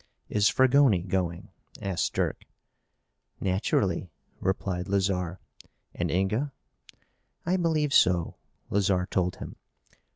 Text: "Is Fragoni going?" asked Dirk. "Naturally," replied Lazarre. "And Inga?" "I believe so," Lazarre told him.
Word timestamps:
"Is 0.29 0.49
Fragoni 0.49 1.03
going?" 1.07 1.49
asked 1.79 2.13
Dirk. 2.15 2.45
"Naturally," 3.39 4.09
replied 4.39 4.87
Lazarre. 4.89 5.39
"And 5.93 6.09
Inga?" 6.09 6.51
"I 7.45 7.55
believe 7.55 7.93
so," 7.93 8.37
Lazarre 8.71 9.05
told 9.05 9.35
him. 9.35 9.57